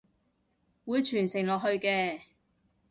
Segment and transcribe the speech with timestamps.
[0.87, 2.21] 會傳承落去嘅！